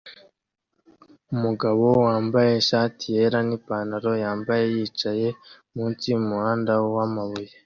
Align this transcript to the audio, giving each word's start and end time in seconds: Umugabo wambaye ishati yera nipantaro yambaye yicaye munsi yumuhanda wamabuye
Umugabo 1.33 1.85
wambaye 2.05 2.51
ishati 2.61 3.05
yera 3.15 3.39
nipantaro 3.47 4.11
yambaye 4.23 4.63
yicaye 4.75 5.27
munsi 5.73 6.03
yumuhanda 6.13 6.71
wamabuye 6.95 7.53